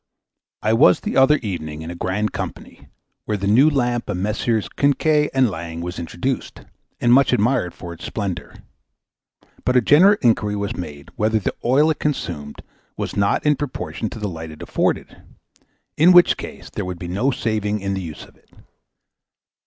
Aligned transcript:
I 0.63 0.73
was 0.73 0.99
the 1.01 1.15
other 1.15 1.37
evening 1.43 1.83
in 1.83 1.91
a 1.91 1.95
grand 1.95 2.31
company, 2.33 2.87
where 3.25 3.37
the 3.37 3.45
new 3.45 3.69
lamp 3.69 4.09
of 4.09 4.17
Messrs. 4.17 4.67
Quinquet 4.67 5.29
and 5.31 5.47
Lange 5.47 5.81
was 5.83 5.99
introduced, 5.99 6.61
and 6.99 7.13
much 7.13 7.31
admired 7.31 7.75
for 7.75 7.93
its 7.93 8.03
splendour; 8.05 8.55
but 9.63 9.75
a 9.75 9.79
general 9.81 10.17
inquiry 10.23 10.55
was 10.55 10.75
made, 10.75 11.09
whether 11.17 11.37
the 11.37 11.53
oil 11.63 11.91
it 11.91 11.99
consumed 11.99 12.63
was 12.97 13.15
not 13.15 13.45
in 13.45 13.55
proportion 13.55 14.09
to 14.09 14.17
the 14.17 14.27
light 14.27 14.49
it 14.49 14.63
afforded, 14.63 15.21
in 15.97 16.11
which 16.13 16.35
case 16.35 16.71
there 16.71 16.83
would 16.85 16.97
be 16.97 17.07
no 17.07 17.29
saving 17.29 17.79
in 17.79 17.93
the 17.93 18.01
use 18.01 18.23
of 18.25 18.35
it. 18.35 18.49